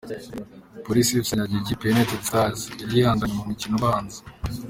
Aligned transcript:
Police 0.85 1.11
Fc 1.23 1.29
yanyagiye 1.31 1.61
ikipe 1.61 1.83
ya 1.85 1.93
United 1.95 2.21
Stars 2.27 2.61
yari 2.81 2.93
yayihagamye 2.95 3.35
mu 3.37 3.47
mukino 3.49 3.73
ubanza. 3.79 4.19